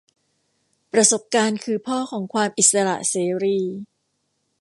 [0.93, 3.59] ประสบการณ์คือพ่อของความอิสระเสรี